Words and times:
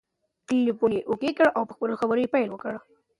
ټلیفون 0.47 0.91
یې 0.97 1.01
اوکې 1.09 1.31
کړ 1.37 1.47
او 1.57 1.63
په 1.69 1.73
خبرو 2.01 2.21
یې 2.23 2.31
پیل 2.33 2.49
وکړ. 2.51 2.73